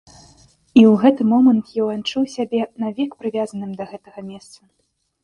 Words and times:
І 0.11 0.81
ў 0.91 0.93
гэты 1.01 1.27
момант 1.33 1.69
ён 1.83 1.91
адчуў 1.95 2.23
сябе 2.37 2.61
навек 2.85 3.13
прывязаным 3.21 3.77
да 3.83 3.89
гэтага 3.93 4.19
месца. 4.31 4.59